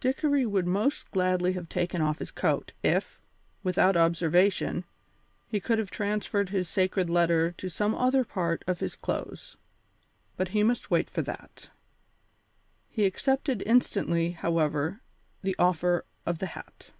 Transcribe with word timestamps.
Dickory 0.00 0.44
would 0.44 0.66
most 0.66 1.08
gladly 1.12 1.52
have 1.52 1.68
taken 1.68 2.02
off 2.02 2.18
his 2.18 2.32
coat 2.32 2.72
if, 2.82 3.20
without 3.62 3.96
observation, 3.96 4.82
he 5.46 5.60
could 5.60 5.78
have 5.78 5.88
transferred 5.92 6.48
his 6.48 6.68
sacred 6.68 7.08
letter 7.08 7.52
to 7.52 7.68
some 7.68 7.94
other 7.94 8.24
part 8.24 8.64
of 8.66 8.80
his 8.80 8.96
clothes, 8.96 9.56
but 10.36 10.48
he 10.48 10.64
must 10.64 10.90
wait 10.90 11.08
for 11.08 11.22
that. 11.22 11.70
He 12.88 13.04
accepted 13.04 13.62
instantly, 13.66 14.32
however, 14.32 15.00
the 15.42 15.54
offer 15.60 16.04
of 16.26 16.40
the 16.40 16.46
hat. 16.46 16.90